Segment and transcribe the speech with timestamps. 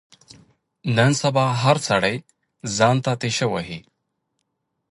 [0.95, 2.15] نن سبا هر سړی
[2.77, 3.79] ځان ته تېشه وهي.